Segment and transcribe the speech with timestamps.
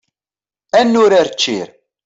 [0.79, 1.67] Ad nurar ččir.